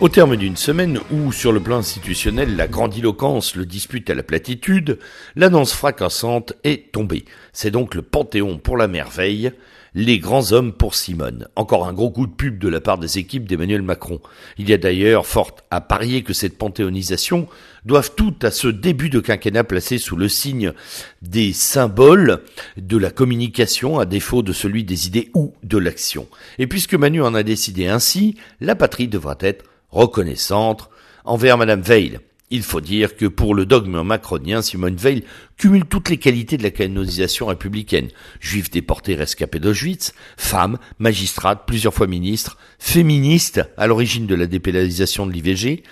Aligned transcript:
Au 0.00 0.08
terme 0.08 0.36
d'une 0.36 0.56
semaine 0.56 0.98
où, 1.10 1.30
sur 1.30 1.52
le 1.52 1.60
plan 1.60 1.76
institutionnel, 1.76 2.56
la 2.56 2.68
grandiloquence 2.68 3.54
le 3.54 3.66
dispute 3.66 4.08
à 4.08 4.14
la 4.14 4.22
platitude, 4.22 4.98
l'annonce 5.36 5.74
fracassante 5.74 6.54
est 6.64 6.90
tombée. 6.90 7.26
C'est 7.52 7.70
donc 7.70 7.94
le 7.94 8.00
Panthéon 8.00 8.56
pour 8.56 8.78
la 8.78 8.88
merveille, 8.88 9.52
les 9.94 10.18
grands 10.18 10.52
hommes 10.52 10.72
pour 10.72 10.94
Simone. 10.94 11.48
Encore 11.54 11.86
un 11.86 11.92
gros 11.92 12.08
coup 12.08 12.26
de 12.26 12.32
pub 12.32 12.58
de 12.58 12.68
la 12.70 12.80
part 12.80 12.96
des 12.96 13.18
équipes 13.18 13.46
d'Emmanuel 13.46 13.82
Macron. 13.82 14.20
Il 14.56 14.70
y 14.70 14.72
a 14.72 14.78
d'ailleurs 14.78 15.26
fort 15.26 15.54
à 15.70 15.82
parier 15.82 16.22
que 16.22 16.32
cette 16.32 16.56
panthéonisation 16.56 17.46
doivent 17.84 18.14
tout 18.16 18.34
à 18.40 18.50
ce 18.50 18.68
début 18.68 19.10
de 19.10 19.20
quinquennat 19.20 19.64
placé 19.64 19.98
sous 19.98 20.16
le 20.16 20.30
signe 20.30 20.72
des 21.20 21.52
symboles 21.52 22.42
de 22.78 22.96
la 22.96 23.10
communication 23.10 23.98
à 23.98 24.06
défaut 24.06 24.42
de 24.42 24.54
celui 24.54 24.82
des 24.82 25.08
idées 25.08 25.30
ou 25.34 25.52
de 25.62 25.76
l'action. 25.76 26.26
Et 26.58 26.66
puisque 26.66 26.94
Manu 26.94 27.20
en 27.20 27.34
a 27.34 27.42
décidé 27.42 27.86
ainsi, 27.86 28.36
la 28.62 28.74
patrie 28.74 29.08
devra 29.08 29.36
être 29.40 29.64
reconnaissante 29.90 30.90
envers 31.24 31.58
Madame 31.58 31.82
Veil. 31.82 32.18
Il 32.52 32.64
faut 32.64 32.80
dire 32.80 33.16
que 33.16 33.26
pour 33.26 33.54
le 33.54 33.64
dogme 33.64 34.02
macronien, 34.02 34.60
Simone 34.60 34.96
Veil 34.96 35.24
cumule 35.56 35.84
toutes 35.84 36.08
les 36.08 36.16
qualités 36.16 36.56
de 36.56 36.64
la 36.64 36.72
canonisation 36.72 37.46
républicaine. 37.46 38.08
Juif 38.40 38.70
déporté 38.70 39.14
rescapé 39.14 39.60
d'Auschwitz, 39.60 40.12
femme, 40.36 40.78
magistrate, 40.98 41.62
plusieurs 41.64 41.94
fois 41.94 42.08
ministre, 42.08 42.58
féministe 42.80 43.60
à 43.76 43.86
l'origine 43.86 44.26
de 44.26 44.34
la 44.34 44.46
dépénalisation 44.46 45.26
de 45.26 45.32
l'IVG, 45.32 45.84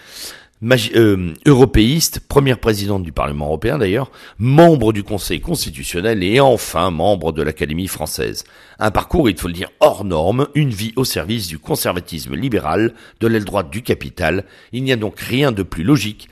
euh, 0.62 1.34
européiste, 1.47 2.20
première 2.27 2.59
présidente 2.59 3.05
du 3.05 3.12
Parlement 3.12 3.47
européen 3.47 3.78
d'ailleurs, 3.78 4.11
membre 4.39 4.92
du 4.92 5.05
Conseil 5.05 5.41
constitutionnel 5.41 6.23
et 6.23 6.41
enfin 6.41 6.91
membre 6.91 7.33
de 7.33 7.42
l'Académie 7.42 7.87
française. 7.87 8.45
Un 8.79 8.91
parcours, 8.91 9.31
il 9.31 9.39
faut 9.39 9.48
le 9.48 9.55
dire, 9.55 9.70
hors 9.81 10.05
norme, 10.05 10.48
une 10.55 10.70
vie 10.70 10.92
au 10.97 11.05
service 11.05 11.47
du 11.47 11.59
conservatisme 11.59 12.34
libéral, 12.34 12.95
de 13.20 13.27
l'aile 13.29 13.45
droite 13.45 13.70
du 13.70 13.83
capital. 13.83 14.45
Il 14.73 14.83
n'y 14.83 14.92
a 14.92 14.97
donc 14.97 15.20
rien 15.20 15.53
de 15.53 15.62
plus 15.62 15.84
logique 15.84 16.29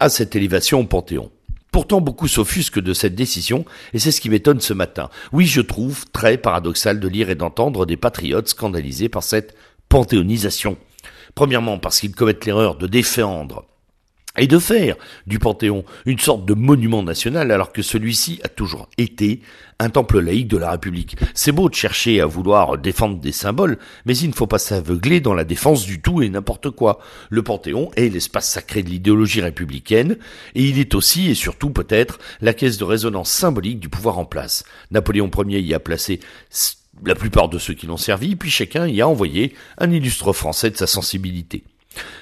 à 0.00 0.08
cette 0.08 0.34
élévation 0.34 0.80
au 0.80 0.84
Panthéon. 0.84 1.30
Pourtant, 1.70 2.00
beaucoup 2.00 2.26
s'offusquent 2.26 2.80
de 2.80 2.92
cette 2.92 3.14
décision, 3.14 3.64
et 3.94 4.00
c'est 4.00 4.10
ce 4.10 4.20
qui 4.20 4.30
m'étonne 4.30 4.60
ce 4.60 4.74
matin. 4.74 5.08
Oui, 5.32 5.46
je 5.46 5.60
trouve 5.60 6.06
très 6.10 6.36
paradoxal 6.36 6.98
de 6.98 7.06
lire 7.06 7.30
et 7.30 7.36
d'entendre 7.36 7.86
des 7.86 7.96
patriotes 7.96 8.48
scandalisés 8.48 9.08
par 9.08 9.22
cette 9.22 9.54
panthéonisation. 9.88 10.76
Premièrement, 11.34 11.78
parce 11.78 12.00
qu'ils 12.00 12.14
commettent 12.14 12.46
l'erreur 12.46 12.76
de 12.76 12.86
défendre 12.86 13.64
et 14.38 14.46
de 14.46 14.58
faire 14.58 14.96
du 15.26 15.38
Panthéon 15.38 15.84
une 16.06 16.18
sorte 16.18 16.46
de 16.46 16.54
monument 16.54 17.02
national 17.02 17.50
alors 17.50 17.72
que 17.72 17.82
celui-ci 17.82 18.40
a 18.44 18.48
toujours 18.48 18.88
été 18.96 19.40
un 19.80 19.90
temple 19.90 20.20
laïque 20.20 20.48
de 20.48 20.58
la 20.58 20.70
République. 20.72 21.16
C'est 21.34 21.52
beau 21.52 21.68
de 21.68 21.74
chercher 21.74 22.20
à 22.20 22.26
vouloir 22.26 22.78
défendre 22.78 23.18
des 23.18 23.32
symboles, 23.32 23.78
mais 24.04 24.16
il 24.16 24.28
ne 24.28 24.34
faut 24.34 24.46
pas 24.46 24.58
s'aveugler 24.58 25.20
dans 25.20 25.34
la 25.34 25.44
défense 25.44 25.86
du 25.86 26.00
tout 26.00 26.22
et 26.22 26.28
n'importe 26.28 26.70
quoi. 26.70 27.00
Le 27.30 27.42
Panthéon 27.42 27.90
est 27.96 28.10
l'espace 28.10 28.48
sacré 28.48 28.82
de 28.82 28.90
l'idéologie 28.90 29.40
républicaine, 29.40 30.18
et 30.54 30.64
il 30.64 30.78
est 30.78 30.94
aussi 30.94 31.30
et 31.30 31.34
surtout 31.34 31.70
peut-être 31.70 32.18
la 32.42 32.52
caisse 32.52 32.76
de 32.76 32.84
résonance 32.84 33.30
symbolique 33.30 33.80
du 33.80 33.88
pouvoir 33.88 34.18
en 34.18 34.26
place. 34.26 34.64
Napoléon 34.90 35.30
Ier 35.46 35.60
y 35.60 35.74
a 35.74 35.80
placé 35.80 36.20
la 37.04 37.14
plupart 37.14 37.48
de 37.48 37.58
ceux 37.58 37.74
qui 37.74 37.86
l'ont 37.86 37.96
servi, 37.96 38.36
puis 38.36 38.50
chacun 38.50 38.86
y 38.86 39.00
a 39.00 39.08
envoyé 39.08 39.54
un 39.78 39.90
illustre 39.90 40.32
français 40.32 40.70
de 40.70 40.76
sa 40.76 40.86
sensibilité. 40.86 41.64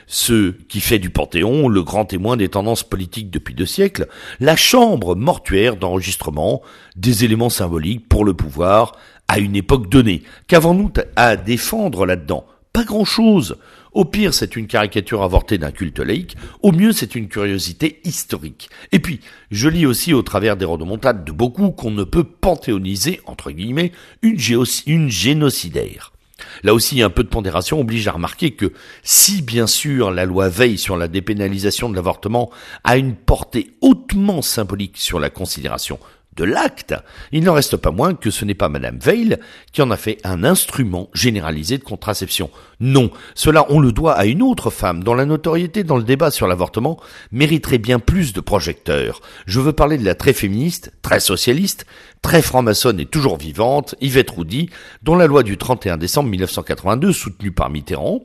Ce 0.07 0.53
qui 0.69 0.81
fait 0.81 0.99
du 0.99 1.11
Panthéon 1.11 1.69
le 1.69 1.83
grand 1.83 2.07
témoin 2.07 2.37
des 2.37 2.49
tendances 2.49 2.83
politiques 2.83 3.31
depuis 3.31 3.55
deux 3.55 3.67
siècles, 3.67 4.09
la 4.41 4.57
chambre 4.57 5.15
mortuaire 5.15 5.77
d'enregistrement 5.77 6.63
des 6.97 7.25
éléments 7.25 7.51
symboliques 7.51 8.09
pour 8.09 8.25
le 8.25 8.35
pouvoir 8.35 8.97
à 9.29 9.39
une 9.39 9.57
époque 9.57 9.91
donnée. 9.91 10.23
Qu'avons-nous 10.47 10.91
à 11.17 11.37
défendre 11.37 12.07
là-dedans? 12.07 12.47
Pas 12.73 12.85
grand-chose. 12.85 13.59
Au 13.93 14.05
pire, 14.05 14.35
c'est 14.35 14.57
une 14.57 14.67
caricature 14.67 15.23
avortée 15.23 15.59
d'un 15.59 15.71
culte 15.71 16.01
laïque, 16.01 16.37
au 16.63 16.73
mieux, 16.73 16.93
c'est 16.93 17.15
une 17.15 17.29
curiosité 17.29 18.01
historique. 18.05 18.69
Et 18.93 18.99
puis, 18.99 19.21
je 19.51 19.69
lis 19.69 19.87
aussi 19.87 20.15
au 20.15 20.23
travers 20.23 20.57
des 20.57 20.65
rodomontades 20.65 21.25
de 21.25 21.33
beaucoup 21.33 21.71
qu'on 21.71 21.91
ne 21.91 22.05
peut 22.05 22.25
panthéoniser, 22.25 23.21
entre 23.27 23.51
guillemets, 23.51 23.93
une, 24.23 24.39
une 24.87 25.11
génocidaire. 25.11 26.13
Là 26.63 26.75
aussi, 26.75 27.03
un 27.03 27.11
peu 27.11 27.25
de 27.25 27.29
pondération 27.29 27.81
oblige 27.81 28.07
à 28.09 28.13
remarquer 28.13 28.53
que 28.53 28.73
si 29.03 29.43
bien 29.43 29.67
sûr 29.67 30.11
la 30.11 30.25
loi 30.25 30.49
veille 30.49 30.79
sur 30.79 30.97
la 30.97 31.09
dépénalisation 31.09 31.89
de 31.89 31.97
l'avortement 31.97 32.51
a 32.85 32.97
une 32.97 33.15
portée 33.15 33.73
hautement 33.81 34.43
symbolique 34.43 34.99
sur 34.99 35.19
la 35.19 35.31
considération 35.31 35.99
de 36.37 36.45
l'acte, 36.45 36.95
il 37.33 37.43
n'en 37.43 37.55
reste 37.55 37.77
pas 37.77 37.91
moins 37.91 38.15
que 38.15 38.31
ce 38.31 38.45
n'est 38.45 38.55
pas 38.55 38.69
Madame 38.69 38.99
Veil 38.99 39.37
qui 39.73 39.83
en 39.83 39.91
a 39.91 39.97
fait 39.97 40.19
un 40.23 40.45
instrument 40.45 41.11
généralisé 41.13 41.79
de 41.79 41.85
contraception. 41.85 42.51
Non, 42.81 43.11
cela 43.35 43.67
on 43.71 43.81
le 43.81 43.91
doit 43.91 44.13
à 44.13 44.25
une 44.25 44.43
autre 44.43 44.71
femme 44.71 45.03
dont 45.03 45.15
la 45.15 45.25
notoriété 45.25 45.83
dans 45.83 45.97
le 45.97 46.05
débat 46.05 46.31
sur 46.31 46.47
l'avortement 46.47 47.01
mériterait 47.33 47.79
bien 47.79 47.99
plus 47.99 48.33
de 48.33 48.41
projecteurs. 48.41 49.21
Je 49.47 49.59
veux 49.59 49.73
parler 49.73 49.99
de 49.99 50.05
la 50.05 50.15
très 50.15 50.33
féministe, 50.33 50.93
très 51.03 51.19
socialiste, 51.19 51.87
très 52.23 52.43
franc-maçonne 52.43 53.01
et 53.01 53.07
toujours 53.07 53.37
vivante, 53.37 53.95
Yvette 54.01 54.31
Roudy, 54.31 54.71
dont 55.03 55.17
la 55.17 55.27
loi 55.27 55.43
du 55.43 55.57
31 55.57 55.97
décembre 55.97 56.29
1982, 56.31 57.13
soutenue 57.13 57.53
par 57.53 57.71
Mitterrand, 57.71 58.23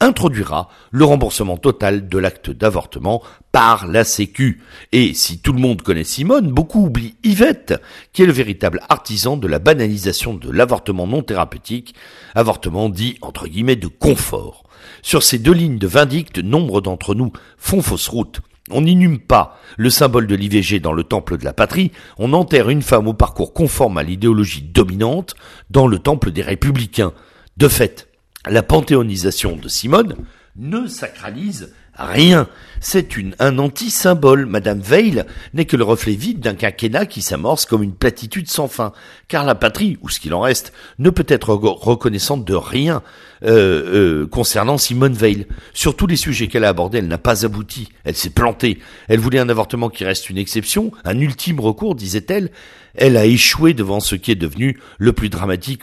introduira 0.00 0.68
le 0.90 1.04
remboursement 1.04 1.56
total 1.56 2.08
de 2.08 2.18
l'acte 2.18 2.50
d'avortement 2.50 3.22
par 3.52 3.86
la 3.86 4.04
Sécu. 4.04 4.62
Et 4.92 5.14
si 5.14 5.38
tout 5.38 5.52
le 5.52 5.60
monde 5.60 5.82
connaît 5.82 6.04
Simone, 6.04 6.50
beaucoup 6.50 6.84
oublient 6.84 7.16
Yvette, 7.24 7.74
qui 8.12 8.22
est 8.22 8.26
le 8.26 8.32
véritable 8.32 8.82
artisan 8.88 9.36
de 9.36 9.48
la 9.48 9.58
banalisation 9.58 10.34
de 10.34 10.50
l'avortement 10.50 11.06
non 11.06 11.22
thérapeutique, 11.22 11.94
avortement 12.34 12.88
dit 12.88 13.16
entre 13.22 13.48
guillemets 13.48 13.76
de 13.76 13.88
confort. 13.98 14.64
Sur 15.02 15.22
ces 15.22 15.38
deux 15.38 15.52
lignes 15.52 15.78
de 15.78 15.86
vindicte, 15.86 16.38
nombre 16.38 16.80
d'entre 16.80 17.14
nous 17.14 17.32
font 17.58 17.82
fausse 17.82 18.08
route. 18.08 18.40
On 18.70 18.80
n'inhume 18.80 19.20
pas 19.20 19.60
le 19.76 19.90
symbole 19.90 20.26
de 20.26 20.34
l'IVG 20.34 20.80
dans 20.80 20.92
le 20.92 21.04
temple 21.04 21.38
de 21.38 21.44
la 21.44 21.52
patrie, 21.52 21.92
on 22.18 22.32
enterre 22.32 22.68
une 22.68 22.82
femme 22.82 23.06
au 23.06 23.14
parcours 23.14 23.52
conforme 23.52 23.98
à 23.98 24.02
l'idéologie 24.02 24.62
dominante 24.62 25.34
dans 25.70 25.86
le 25.86 26.00
temple 26.00 26.32
des 26.32 26.42
républicains. 26.42 27.12
De 27.56 27.68
fait, 27.68 28.08
la 28.48 28.62
panthéonisation 28.64 29.56
de 29.56 29.68
Simone 29.68 30.16
ne 30.56 30.86
sacralise 30.86 31.74
Rien. 31.96 32.48
C'est 32.80 33.16
une, 33.16 33.34
un 33.38 33.58
anti-symbole. 33.58 34.46
Madame 34.46 34.80
Veil 34.80 35.24
n'est 35.54 35.64
que 35.64 35.76
le 35.76 35.84
reflet 35.84 36.12
vide 36.12 36.40
d'un 36.40 36.54
quinquennat 36.54 37.06
qui 37.06 37.22
s'amorce 37.22 37.64
comme 37.64 37.82
une 37.82 37.94
platitude 37.94 38.50
sans 38.50 38.68
fin. 38.68 38.92
Car 39.28 39.44
la 39.44 39.54
patrie, 39.54 39.98
ou 40.02 40.08
ce 40.08 40.20
qu'il 40.20 40.34
en 40.34 40.40
reste, 40.40 40.72
ne 40.98 41.10
peut 41.10 41.26
être 41.28 41.54
reconnaissante 41.54 42.44
de 42.44 42.54
rien 42.54 43.02
euh, 43.44 44.22
euh, 44.22 44.26
concernant 44.26 44.78
Simone 44.78 45.14
Veil. 45.14 45.46
Sur 45.72 45.96
tous 45.96 46.06
les 46.06 46.16
sujets 46.16 46.48
qu'elle 46.48 46.64
a 46.64 46.68
abordés, 46.68 46.98
elle 46.98 47.08
n'a 47.08 47.18
pas 47.18 47.46
abouti. 47.46 47.88
Elle 48.04 48.16
s'est 48.16 48.30
plantée. 48.30 48.78
Elle 49.08 49.20
voulait 49.20 49.38
un 49.38 49.48
avortement 49.48 49.88
qui 49.88 50.04
reste 50.04 50.28
une 50.28 50.38
exception, 50.38 50.92
un 51.04 51.18
ultime 51.18 51.60
recours, 51.60 51.94
disait-elle. 51.94 52.50
Elle 52.94 53.16
a 53.16 53.26
échoué 53.26 53.74
devant 53.74 54.00
ce 54.00 54.16
qui 54.16 54.30
est 54.30 54.36
devenu 54.36 54.78
le 54.98 55.12
plus 55.12 55.28
dramatique 55.28 55.82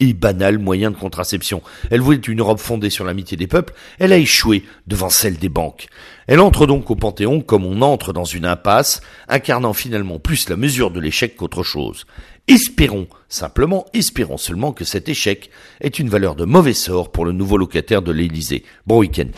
et 0.00 0.12
banal 0.12 0.58
moyen 0.58 0.90
de 0.90 0.96
contraception. 0.96 1.62
Elle 1.90 2.00
voulait 2.00 2.18
une 2.18 2.40
Europe 2.40 2.58
fondée 2.58 2.90
sur 2.90 3.04
l'amitié 3.04 3.36
des 3.36 3.46
peuples, 3.46 3.74
elle 3.98 4.12
a 4.12 4.18
échoué 4.18 4.64
devant 4.86 5.10
celle 5.10 5.36
des 5.36 5.48
banques. 5.48 5.86
Elle 6.26 6.40
entre 6.40 6.66
donc 6.66 6.90
au 6.90 6.96
Panthéon 6.96 7.40
comme 7.40 7.64
on 7.64 7.82
entre 7.82 8.12
dans 8.12 8.24
une 8.24 8.46
impasse, 8.46 9.00
incarnant 9.28 9.72
finalement 9.72 10.18
plus 10.18 10.48
la 10.48 10.56
mesure 10.56 10.90
de 10.90 11.00
l'échec 11.00 11.36
qu'autre 11.36 11.62
chose. 11.62 12.06
Espérons, 12.46 13.06
simplement 13.28 13.86
espérons 13.94 14.36
seulement 14.36 14.72
que 14.72 14.84
cet 14.84 15.08
échec 15.08 15.50
est 15.80 15.98
une 15.98 16.10
valeur 16.10 16.34
de 16.34 16.44
mauvais 16.44 16.74
sort 16.74 17.10
pour 17.10 17.24
le 17.24 17.32
nouveau 17.32 17.56
locataire 17.56 18.02
de 18.02 18.12
l'Élysée. 18.12 18.64
Bon 18.86 18.98
week-end. 18.98 19.28